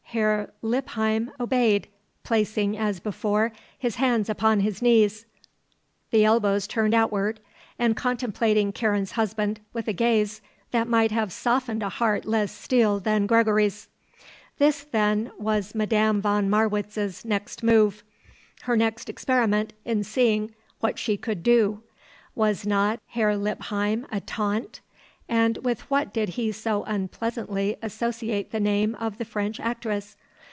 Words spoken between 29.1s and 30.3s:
the French actress?